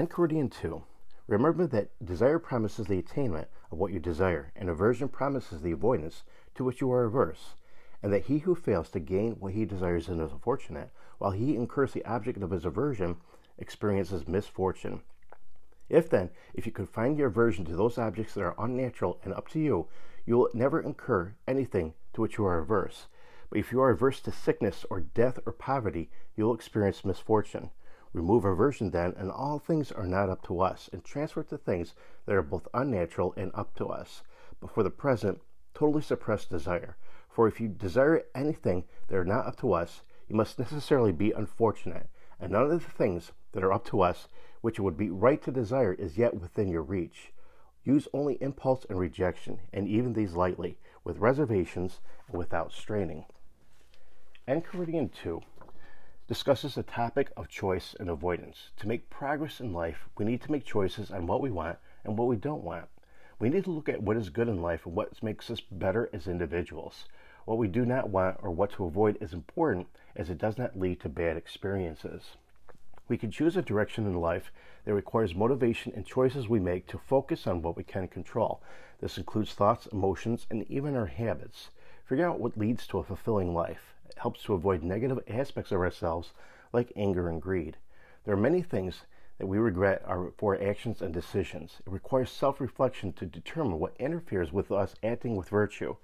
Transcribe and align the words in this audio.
Enchiridion 0.00 0.50
2. 0.50 0.82
Remember 1.26 1.66
that 1.66 1.90
desire 2.02 2.38
promises 2.38 2.86
the 2.86 2.98
attainment 2.98 3.48
of 3.70 3.76
what 3.76 3.92
you 3.92 4.00
desire, 4.00 4.50
and 4.56 4.70
aversion 4.70 5.08
promises 5.08 5.60
the 5.60 5.72
avoidance 5.72 6.22
to 6.54 6.64
which 6.64 6.80
you 6.80 6.90
are 6.90 7.04
averse, 7.04 7.54
and 8.02 8.10
that 8.10 8.24
he 8.24 8.38
who 8.38 8.54
fails 8.54 8.88
to 8.88 8.98
gain 8.98 9.32
what 9.32 9.52
he 9.52 9.66
desires 9.66 10.08
is 10.08 10.18
unfortunate, 10.18 10.88
while 11.18 11.32
he 11.32 11.54
incurs 11.54 11.92
the 11.92 12.02
object 12.06 12.42
of 12.42 12.50
his 12.50 12.64
aversion 12.64 13.18
experiences 13.58 14.26
misfortune. 14.26 15.02
If 15.90 16.08
then, 16.08 16.30
if 16.54 16.64
you 16.64 16.72
confine 16.72 17.18
your 17.18 17.28
aversion 17.28 17.66
to 17.66 17.76
those 17.76 17.98
objects 17.98 18.32
that 18.32 18.44
are 18.44 18.54
unnatural 18.58 19.20
and 19.22 19.34
up 19.34 19.48
to 19.48 19.58
you, 19.58 19.86
you 20.24 20.38
will 20.38 20.48
never 20.54 20.80
incur 20.80 21.34
anything 21.46 21.92
to 22.14 22.22
which 22.22 22.38
you 22.38 22.46
are 22.46 22.56
averse. 22.56 23.08
But 23.50 23.58
if 23.58 23.70
you 23.70 23.82
are 23.82 23.90
averse 23.90 24.20
to 24.20 24.32
sickness 24.32 24.86
or 24.88 25.00
death 25.00 25.38
or 25.44 25.52
poverty, 25.52 26.08
you 26.36 26.46
will 26.46 26.54
experience 26.54 27.04
misfortune. 27.04 27.68
Remove 28.12 28.44
aversion 28.44 28.90
then, 28.90 29.14
and 29.16 29.30
all 29.30 29.58
things 29.58 29.92
are 29.92 30.06
not 30.06 30.28
up 30.28 30.42
to 30.42 30.60
us, 30.60 30.90
and 30.92 31.04
transfer 31.04 31.42
to 31.44 31.56
things 31.56 31.94
that 32.26 32.34
are 32.34 32.42
both 32.42 32.66
unnatural 32.74 33.32
and 33.36 33.52
up 33.54 33.74
to 33.76 33.86
us. 33.86 34.22
But 34.60 34.70
for 34.70 34.82
the 34.82 34.90
present, 34.90 35.40
totally 35.74 36.02
suppress 36.02 36.44
desire. 36.44 36.96
For 37.28 37.46
if 37.46 37.60
you 37.60 37.68
desire 37.68 38.24
anything 38.34 38.84
that 39.06 39.16
are 39.16 39.24
not 39.24 39.46
up 39.46 39.56
to 39.60 39.72
us, 39.72 40.02
you 40.28 40.34
must 40.34 40.58
necessarily 40.58 41.12
be 41.12 41.30
unfortunate, 41.30 42.08
and 42.40 42.52
none 42.52 42.70
of 42.70 42.70
the 42.70 42.80
things 42.80 43.32
that 43.52 43.62
are 43.62 43.72
up 43.72 43.84
to 43.86 44.00
us 44.00 44.28
which 44.60 44.78
it 44.78 44.82
would 44.82 44.96
be 44.96 45.10
right 45.10 45.42
to 45.42 45.50
desire 45.50 45.92
is 45.94 46.18
yet 46.18 46.34
within 46.34 46.68
your 46.68 46.82
reach. 46.82 47.32
Use 47.84 48.08
only 48.12 48.34
impulse 48.42 48.84
and 48.88 48.98
rejection, 48.98 49.60
and 49.72 49.88
even 49.88 50.12
these 50.12 50.34
lightly, 50.34 50.78
with 51.04 51.18
reservations 51.18 52.00
and 52.28 52.36
without 52.36 52.72
straining. 52.72 53.24
And 54.46 54.62
Enchiridion 54.62 55.10
2 55.12 55.40
discusses 56.30 56.76
the 56.76 56.82
topic 56.84 57.28
of 57.36 57.48
choice 57.48 57.96
and 57.98 58.08
avoidance. 58.08 58.70
To 58.76 58.86
make 58.86 59.10
progress 59.10 59.58
in 59.58 59.72
life, 59.72 60.08
we 60.16 60.24
need 60.24 60.40
to 60.42 60.52
make 60.52 60.64
choices 60.64 61.10
on 61.10 61.26
what 61.26 61.40
we 61.40 61.50
want 61.50 61.76
and 62.04 62.16
what 62.16 62.28
we 62.28 62.36
don't 62.36 62.62
want. 62.62 62.84
We 63.40 63.48
need 63.48 63.64
to 63.64 63.72
look 63.72 63.88
at 63.88 64.00
what 64.00 64.16
is 64.16 64.28
good 64.28 64.46
in 64.46 64.62
life 64.62 64.86
and 64.86 64.94
what 64.94 65.20
makes 65.24 65.50
us 65.50 65.60
better 65.60 66.08
as 66.12 66.28
individuals. 66.28 67.06
What 67.46 67.58
we 67.58 67.66
do 67.66 67.84
not 67.84 68.10
want 68.10 68.36
or 68.44 68.52
what 68.52 68.70
to 68.74 68.84
avoid 68.84 69.18
is 69.20 69.32
important 69.32 69.88
as 70.14 70.30
it 70.30 70.38
does 70.38 70.56
not 70.56 70.78
lead 70.78 71.00
to 71.00 71.08
bad 71.08 71.36
experiences. 71.36 72.36
We 73.08 73.18
can 73.18 73.32
choose 73.32 73.56
a 73.56 73.62
direction 73.62 74.06
in 74.06 74.20
life 74.20 74.52
that 74.84 74.94
requires 74.94 75.34
motivation 75.34 75.92
and 75.96 76.06
choices 76.06 76.48
we 76.48 76.60
make 76.60 76.86
to 76.86 76.98
focus 76.98 77.48
on 77.48 77.60
what 77.60 77.76
we 77.76 77.82
can 77.82 78.06
control. 78.06 78.62
This 79.00 79.18
includes 79.18 79.52
thoughts, 79.52 79.86
emotions, 79.86 80.46
and 80.48 80.64
even 80.70 80.94
our 80.94 81.06
habits. 81.06 81.70
Figure 82.10 82.28
out 82.28 82.40
what 82.40 82.58
leads 82.58 82.88
to 82.88 82.98
a 82.98 83.04
fulfilling 83.04 83.54
life. 83.54 83.94
It 84.08 84.18
helps 84.18 84.42
to 84.42 84.54
avoid 84.54 84.82
negative 84.82 85.20
aspects 85.28 85.70
of 85.70 85.78
ourselves 85.78 86.32
like 86.72 86.92
anger 86.96 87.28
and 87.28 87.40
greed. 87.40 87.76
There 88.24 88.34
are 88.34 88.36
many 88.36 88.62
things 88.62 89.02
that 89.38 89.46
we 89.46 89.58
regret 89.58 90.02
our, 90.04 90.32
for 90.36 90.60
actions 90.60 91.00
and 91.02 91.14
decisions. 91.14 91.76
It 91.86 91.92
requires 91.92 92.32
self 92.32 92.60
reflection 92.60 93.12
to 93.12 93.26
determine 93.26 93.78
what 93.78 93.94
interferes 94.00 94.52
with 94.52 94.72
us 94.72 94.96
acting 95.04 95.36
with 95.36 95.50
virtue. 95.50 95.94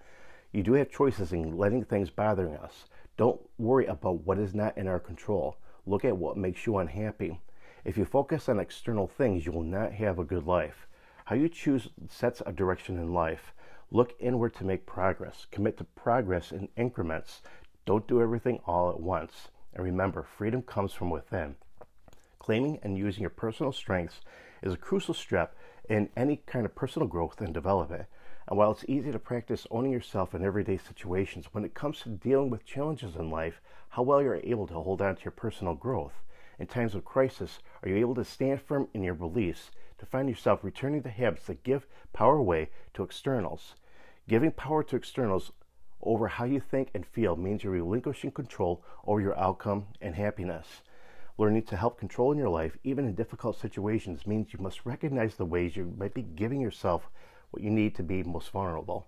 You 0.53 0.63
do 0.63 0.75
have 0.75 0.93
choices 0.93 1.33
in 1.33 1.59
letting 1.59 1.85
things 1.85 2.09
bothering 2.09 2.55
us. 2.57 2.85
Don't 3.17 3.41
worry 3.59 3.87
about 3.87 4.25
what 4.25 4.39
is 4.39 4.55
not 4.55 4.79
in 4.79 4.87
our 4.87 5.01
control. 5.01 5.57
Look 5.87 6.05
at 6.05 6.17
what 6.17 6.37
makes 6.37 6.67
you 6.67 6.79
unhappy. 6.79 7.41
If 7.85 7.99
you 7.99 8.05
focus 8.05 8.49
on 8.49 8.61
external 8.61 9.09
things, 9.09 9.45
you 9.45 9.51
will 9.51 9.65
not 9.65 9.91
have 9.95 10.21
a 10.21 10.25
good 10.25 10.47
life. 10.47 10.87
How 11.25 11.35
you 11.35 11.49
choose 11.49 11.89
sets 12.09 12.45
a 12.47 12.53
direction 12.53 12.97
in 12.97 13.13
life. 13.13 13.53
Look 13.93 14.15
inward 14.19 14.55
to 14.57 14.65
make 14.65 14.85
progress. 14.85 15.47
Commit 15.53 15.79
to 15.79 15.85
progress 15.85 16.51
in 16.51 16.69
increments. 16.77 17.41
Don't 17.85 18.09
do 18.09 18.21
everything 18.21 18.61
all 18.67 18.91
at 18.91 19.01
once. 19.01 19.49
And 19.73 19.85
remember, 19.85 20.25
freedom 20.25 20.63
comes 20.63 20.93
from 20.93 21.09
within. 21.09 21.55
Claiming 22.41 22.81
and 22.83 22.99
using 22.99 23.21
your 23.21 23.31
personal 23.31 23.73
strengths 23.73 24.21
is 24.61 24.75
a 24.75 24.77
crucial 24.77 25.15
step 25.15 25.55
in 25.89 26.09
any 26.17 26.37
kind 26.47 26.67
of 26.67 26.75
personal 26.75 27.07
growth 27.07 27.41
and 27.41 27.55
development. 27.55 28.07
And 28.49 28.59
while 28.59 28.73
it's 28.73 28.85
easy 28.89 29.13
to 29.13 29.19
practice 29.19 29.67
owning 29.71 29.93
yourself 29.93 30.35
in 30.35 30.45
everyday 30.45 30.79
situations, 30.79 31.47
when 31.53 31.65
it 31.65 31.75
comes 31.75 32.01
to 32.01 32.09
dealing 32.09 32.51
with 32.51 32.67
challenges 32.67 33.15
in 33.15 33.31
life, 33.31 33.61
how 33.91 34.03
well 34.03 34.21
you're 34.21 34.41
able 34.43 34.67
to 34.67 34.75
hold 34.75 35.01
on 35.01 35.17
to 35.17 35.25
your 35.25 35.33
personal 35.33 35.75
growth. 35.75 36.23
In 36.59 36.67
times 36.67 36.95
of 36.95 37.05
crisis, 37.05 37.61
are 37.83 37.89
you 37.89 37.97
able 37.97 38.15
to 38.17 38.25
stand 38.25 38.63
firm 38.63 38.89
in 38.95 39.03
your 39.03 39.15
beliefs 39.15 39.71
to 39.99 40.07
find 40.07 40.29
yourself 40.29 40.65
returning 40.65 41.03
to 41.03 41.09
habits 41.09 41.47
that 41.47 41.63
give 41.63 41.87
power 42.13 42.37
away 42.37 42.71
to 42.95 43.03
externals? 43.03 43.75
Giving 44.29 44.51
power 44.51 44.83
to 44.83 44.97
externals 44.97 45.53
over 46.03 46.27
how 46.27 46.47
you 46.47 46.59
think 46.59 46.91
and 46.95 47.07
feel 47.07 47.37
means 47.37 47.63
you're 47.63 47.73
relinquishing 47.73 48.33
control 48.33 48.83
over 49.07 49.21
your 49.21 49.39
outcome 49.39 49.87
and 50.01 50.17
happiness. 50.17 50.67
Learning 51.39 51.63
to 51.63 51.77
help 51.77 52.01
control 52.01 52.33
in 52.33 52.39
your 52.39 52.49
life, 52.49 52.77
even 52.83 53.07
in 53.07 53.15
difficult 53.15 53.61
situations, 53.61 54.27
means 54.27 54.53
you 54.53 54.59
must 54.59 54.85
recognize 54.85 55.37
the 55.37 55.45
ways 55.45 55.77
you 55.77 55.95
might 55.97 56.13
be 56.13 56.23
giving 56.23 56.61
yourself 56.61 57.09
what 57.53 57.63
you 57.63 57.71
need 57.71 57.95
to 57.95 58.03
be 58.03 58.25
most 58.25 58.51
vulnerable. 58.51 59.07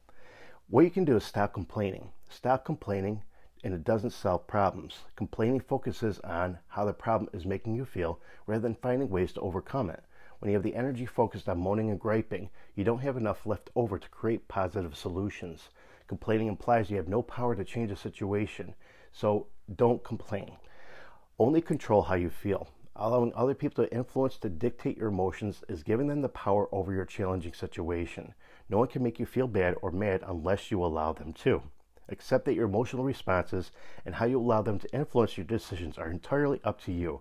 What 0.69 0.85
you 0.85 0.91
can 0.91 1.05
do 1.05 1.17
is 1.17 1.25
stop 1.25 1.53
complaining. 1.53 2.11
Stop 2.29 2.65
complaining, 2.65 3.25
and 3.65 3.75
it 3.75 3.83
doesn't 3.83 4.11
solve 4.11 4.47
problems. 4.47 4.99
Complaining 5.17 5.61
focuses 5.61 6.21
on 6.21 6.61
how 6.69 6.85
the 6.85 6.93
problem 6.93 7.29
is 7.33 7.45
making 7.45 7.75
you 7.75 7.85
feel 7.85 8.21
rather 8.47 8.63
than 8.63 8.77
finding 8.77 9.09
ways 9.09 9.33
to 9.33 9.41
overcome 9.41 9.91
it. 9.91 10.05
When 10.39 10.51
you 10.51 10.57
have 10.57 10.63
the 10.63 10.77
energy 10.77 11.05
focused 11.05 11.49
on 11.49 11.59
moaning 11.59 11.91
and 11.91 11.99
griping, 11.99 12.51
you 12.77 12.85
don't 12.85 13.01
have 13.01 13.17
enough 13.17 13.45
left 13.45 13.71
over 13.75 13.99
to 13.99 14.09
create 14.09 14.47
positive 14.47 14.97
solutions. 14.97 15.69
Complaining 16.07 16.47
implies 16.47 16.91
you 16.91 16.97
have 16.97 17.09
no 17.09 17.23
power 17.23 17.57
to 17.57 17.65
change 17.65 17.91
a 17.91 17.97
situation, 17.97 18.75
so 19.13 19.49
don't 19.75 20.05
complain. 20.05 20.53
Only 21.39 21.61
control 21.61 22.03
how 22.03 22.15
you 22.15 22.31
feel. 22.31 22.69
Allowing 22.95 23.33
other 23.35 23.55
people 23.55 23.85
to 23.85 23.95
influence 23.95 24.39
to 24.39 24.49
dictate 24.49 24.97
your 24.97 25.09
emotions 25.09 25.63
is 25.69 25.83
giving 25.83 26.07
them 26.07 26.21
the 26.21 26.29
power 26.29 26.69
over 26.73 26.93
your 26.93 27.05
challenging 27.05 27.53
situation. 27.53 28.35
No 28.69 28.79
one 28.79 28.89
can 28.89 29.03
make 29.03 29.19
you 29.21 29.27
feel 29.27 29.47
bad 29.47 29.77
or 29.83 29.91
mad 29.91 30.23
unless 30.27 30.71
you 30.71 30.85
allow 30.85 31.13
them 31.13 31.33
to. 31.35 31.63
Accept 32.09 32.47
that 32.47 32.55
your 32.55 32.65
emotional 32.65 33.05
responses 33.05 33.71
and 34.07 34.15
how 34.15 34.25
you 34.25 34.41
allow 34.41 34.63
them 34.63 34.79
to 34.79 34.95
influence 34.95 35.37
your 35.37 35.45
decisions 35.45 35.99
are 35.99 36.11
entirely 36.11 36.61
up 36.65 36.81
to 36.83 36.93
you. 36.93 37.21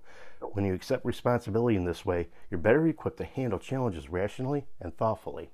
When 0.54 0.66
you 0.66 0.74
accept 0.74 1.06
responsibility 1.06 1.76
in 1.76 1.84
this 1.84 2.06
way, 2.06 2.30
you're 2.50 2.60
better 2.60 2.88
equipped 2.88 3.18
to 3.18 3.26
handle 3.26 3.60
challenges 3.60 4.10
rationally 4.10 4.66
and 4.80 4.96
thoughtfully. 4.96 5.50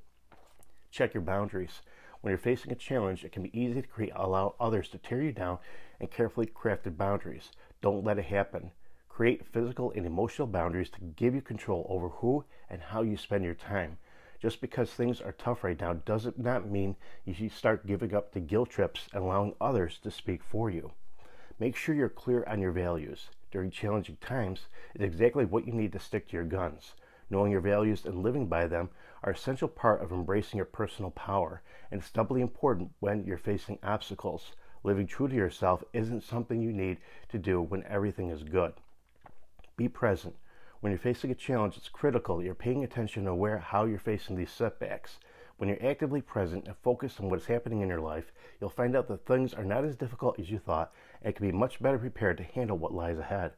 Check 0.92 1.14
your 1.14 1.24
boundaries. 1.24 1.82
When 2.22 2.32
you're 2.32 2.38
facing 2.38 2.72
a 2.72 2.76
challenge, 2.76 3.26
it 3.26 3.32
can 3.32 3.44
be 3.44 3.60
easy 3.60 3.82
to 3.82 3.88
create 3.88 4.14
allow 4.16 4.56
others 4.60 4.88
to 4.90 4.98
tear 4.98 5.22
you 5.22 5.32
down 5.32 5.58
and 6.00 6.12
carefully 6.12 6.46
crafted 6.46 6.96
boundaries. 6.96 7.52
Don't 7.82 8.04
let 8.04 8.20
it 8.20 8.26
happen. 8.26 8.72
Create 9.10 9.46
physical 9.46 9.92
and 9.96 10.06
emotional 10.06 10.48
boundaries 10.48 10.90
to 10.92 11.02
give 11.16 11.36
you 11.36 11.42
control 11.42 11.86
over 11.90 12.10
who 12.10 12.46
and 12.70 12.82
how 12.82 13.02
you 13.02 13.18
spend 13.18 13.44
your 13.44 13.56
time. 13.56 13.98
Just 14.44 14.60
because 14.60 14.92
things 14.92 15.22
are 15.22 15.32
tough 15.32 15.64
right 15.64 15.80
now 15.80 15.94
doesn't 15.94 16.38
not 16.38 16.70
mean 16.70 16.98
you 17.24 17.34
should 17.34 17.54
start 17.54 17.88
giving 17.88 18.14
up 18.14 18.34
the 18.34 18.42
guilt 18.42 18.70
trips 18.70 19.08
and 19.14 19.24
allowing 19.24 19.56
others 19.62 20.00
to 20.04 20.12
speak 20.12 20.44
for 20.44 20.70
you. 20.70 20.92
Make 21.60 21.78
sure 21.78 21.96
you're 21.96 22.10
clear 22.10 22.44
on 22.46 22.60
your 22.60 22.74
values. 22.74 23.30
During 23.52 23.72
challenging 23.72 24.18
times, 24.18 24.68
it's 24.94 25.04
exactly 25.06 25.46
what 25.46 25.66
you 25.66 25.72
need 25.72 25.94
to 25.94 26.00
stick 26.00 26.28
to 26.28 26.34
your 26.34 26.44
guns. 26.44 26.92
Knowing 27.30 27.54
your 27.54 27.62
values 27.62 28.04
and 28.04 28.22
living 28.22 28.48
by 28.48 28.68
them 28.68 28.90
are 29.24 29.32
essential 29.32 29.70
part 29.70 30.02
of 30.02 30.12
embracing 30.12 30.58
your 30.58 30.66
personal 30.66 31.12
power, 31.12 31.62
and 31.90 32.02
it's 32.02 32.12
doubly 32.12 32.42
important 32.42 32.92
when 33.00 33.24
you're 33.24 33.38
facing 33.38 33.80
obstacles. 33.82 34.52
Living 34.84 35.08
true 35.08 35.30
to 35.30 35.36
yourself 35.36 35.86
isn't 35.94 36.22
something 36.22 36.62
you 36.62 36.74
need 36.74 36.98
to 37.30 37.38
do 37.38 37.62
when 37.62 37.86
everything 37.86 38.30
is 38.30 38.44
good. 38.44 38.74
Be 39.78 39.88
present. 39.88 40.36
When 40.84 40.92
you're 40.92 41.00
facing 41.00 41.32
a 41.32 41.36
challenge, 41.36 41.78
it's 41.78 41.88
critical 41.88 42.44
you're 42.44 42.54
paying 42.54 42.84
attention 42.84 43.24
to 43.24 43.34
where 43.34 43.58
how 43.58 43.86
you're 43.86 43.98
facing 43.98 44.36
these 44.36 44.52
setbacks. 44.52 45.18
When 45.56 45.70
you're 45.70 45.82
actively 45.82 46.20
present 46.20 46.68
and 46.68 46.76
focused 46.76 47.22
on 47.22 47.30
what's 47.30 47.46
happening 47.46 47.80
in 47.80 47.88
your 47.88 48.02
life, 48.02 48.34
you'll 48.60 48.70
find 48.70 48.94
out 48.94 49.08
that 49.08 49.26
things 49.26 49.54
are 49.54 49.64
not 49.64 49.86
as 49.86 49.96
difficult 49.96 50.38
as 50.42 50.52
you 50.52 50.60
thought 50.60 50.92
and 51.22 51.34
can 51.34 51.48
be 51.48 51.54
much 51.54 51.82
better 51.82 51.98
prepared 51.98 52.36
to 52.36 52.44
handle 52.44 52.78
what 52.78 52.94
lies 52.94 53.18
ahead. 53.18 53.54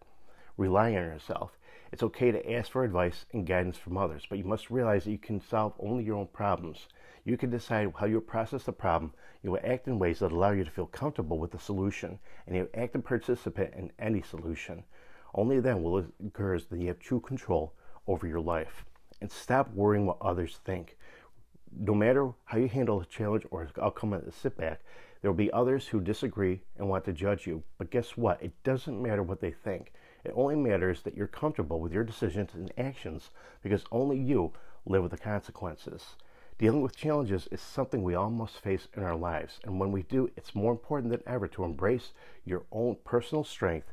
Rely 0.55 0.89
on 0.89 1.01
yourself. 1.01 1.57
It's 1.91 2.03
okay 2.03 2.29
to 2.29 2.53
ask 2.53 2.71
for 2.71 2.83
advice 2.83 3.25
and 3.33 3.47
guidance 3.47 3.79
from 3.79 3.97
others, 3.97 4.27
but 4.29 4.37
you 4.37 4.45
must 4.45 4.69
realize 4.69 5.05
that 5.05 5.11
you 5.11 5.17
can 5.17 5.41
solve 5.41 5.73
only 5.79 6.03
your 6.03 6.17
own 6.17 6.27
problems. 6.27 6.87
You 7.23 7.37
can 7.37 7.49
decide 7.49 7.91
how 7.97 8.05
you 8.05 8.21
process 8.21 8.65
the 8.65 8.71
problem. 8.71 9.13
You 9.41 9.49
will 9.49 9.61
act 9.63 9.87
in 9.87 9.97
ways 9.97 10.19
that 10.19 10.31
allow 10.31 10.51
you 10.51 10.63
to 10.63 10.69
feel 10.69 10.85
comfortable 10.85 11.39
with 11.39 11.53
the 11.53 11.57
solution, 11.57 12.19
and 12.45 12.55
you 12.55 12.69
act 12.75 12.93
and 12.93 13.03
participant 13.03 13.73
in 13.73 13.91
any 13.97 14.21
solution. 14.21 14.83
Only 15.35 15.59
then 15.59 15.83
will 15.83 15.97
it 15.97 16.05
occurs 16.25 16.65
that 16.67 16.79
you 16.79 16.87
have 16.87 16.99
true 16.99 17.19
control 17.19 17.73
over 18.07 18.25
your 18.25 18.39
life. 18.39 18.85
And 19.21 19.29
stop 19.29 19.73
worrying 19.73 20.05
what 20.05 20.17
others 20.21 20.59
think. 20.63 20.97
No 21.77 21.93
matter 21.93 22.31
how 22.45 22.57
you 22.57 22.69
handle 22.69 23.01
a 23.01 23.05
challenge 23.05 23.45
or 23.51 23.67
outcome 23.81 24.13
of 24.13 24.23
a 24.23 24.31
setback, 24.31 24.81
there 25.21 25.29
will 25.29 25.37
be 25.37 25.51
others 25.51 25.87
who 25.87 25.99
disagree 25.99 26.61
and 26.77 26.87
want 26.87 27.03
to 27.05 27.13
judge 27.13 27.45
you. 27.45 27.63
But 27.77 27.91
guess 27.91 28.15
what? 28.15 28.41
It 28.41 28.53
doesn't 28.63 29.01
matter 29.01 29.23
what 29.23 29.41
they 29.41 29.51
think. 29.51 29.91
It 30.23 30.31
only 30.35 30.55
matters 30.55 31.01
that 31.01 31.15
you're 31.15 31.27
comfortable 31.27 31.81
with 31.81 31.91
your 31.91 32.03
decisions 32.05 32.53
and 32.53 32.71
actions 32.77 33.29
because 33.61 33.83
only 33.91 34.17
you 34.17 34.53
live 34.85 35.03
with 35.03 35.11
the 35.11 35.17
consequences. 35.17 36.15
Dealing 36.57 36.81
with 36.81 36.95
challenges 36.95 37.49
is 37.51 37.59
something 37.59 38.01
we 38.01 38.15
all 38.15 38.29
must 38.29 38.61
face 38.61 38.87
in 38.95 39.03
our 39.03 39.15
lives, 39.17 39.59
and 39.65 39.77
when 39.77 39.91
we 39.91 40.03
do, 40.03 40.31
it's 40.37 40.55
more 40.55 40.71
important 40.71 41.11
than 41.11 41.21
ever 41.27 41.49
to 41.49 41.65
embrace 41.65 42.13
your 42.45 42.63
own 42.71 42.95
personal 43.03 43.43
strength 43.43 43.91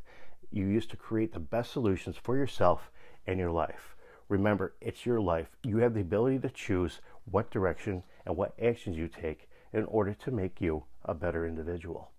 you 0.53 0.67
use 0.67 0.87
to 0.87 0.97
create 0.97 1.33
the 1.33 1.41
best 1.41 1.73
solutions 1.73 2.17
for 2.17 2.37
yourself 2.37 2.91
and 3.27 3.39
your 3.39 3.51
life. 3.51 3.97
Remember, 4.29 4.75
it's 4.81 5.07
your 5.07 5.21
life. 5.21 5.49
You 5.63 5.79
have 5.79 5.95
the 5.95 6.01
ability 6.01 6.39
to 6.41 6.51
choose 6.51 7.01
what 7.31 7.51
direction 7.51 8.03
and 8.27 8.37
what 8.37 8.55
actions 8.63 8.97
you 8.97 9.09
take 9.09 9.49
in 9.73 9.85
order 9.85 10.15
to 10.15 10.31
make 10.31 10.61
you 10.61 10.85
a 11.05 11.15
better 11.15 11.47
individual. 11.47 12.11